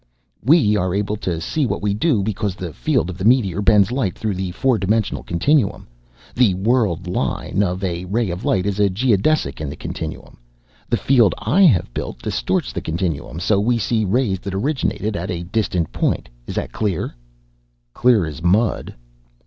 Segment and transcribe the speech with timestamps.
[0.43, 3.91] "We are able to see what we do because the field of the meteor bends
[3.91, 5.85] light through the four dimensional continuum.
[6.33, 10.39] The world line of a ray of light is a geodesic in the continuum.
[10.89, 15.29] The field I have built distorts the continuum, so we see rays that originated at
[15.29, 16.29] a distant point.
[16.47, 17.13] Is that clear?"
[17.93, 18.95] "Clear as mud!"